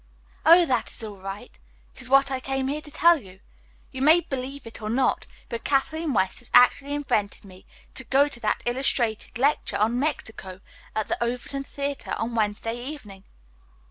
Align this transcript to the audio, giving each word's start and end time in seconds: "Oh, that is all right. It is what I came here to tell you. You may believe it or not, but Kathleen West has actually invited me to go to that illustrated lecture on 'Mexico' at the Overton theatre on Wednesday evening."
"Oh, 0.47 0.65
that 0.65 0.89
is 0.91 1.03
all 1.03 1.17
right. 1.17 1.59
It 1.93 2.01
is 2.01 2.09
what 2.09 2.31
I 2.31 2.39
came 2.39 2.69
here 2.69 2.81
to 2.81 2.89
tell 2.89 3.21
you. 3.21 3.39
You 3.91 4.01
may 4.01 4.19
believe 4.21 4.65
it 4.65 4.81
or 4.81 4.89
not, 4.89 5.27
but 5.47 5.63
Kathleen 5.63 6.11
West 6.11 6.39
has 6.39 6.49
actually 6.55 6.95
invited 6.95 7.45
me 7.45 7.67
to 7.93 8.03
go 8.05 8.27
to 8.27 8.39
that 8.39 8.63
illustrated 8.65 9.37
lecture 9.37 9.77
on 9.77 9.99
'Mexico' 9.99 10.61
at 10.95 11.07
the 11.07 11.23
Overton 11.23 11.63
theatre 11.63 12.15
on 12.17 12.33
Wednesday 12.33 12.83
evening." 12.83 13.25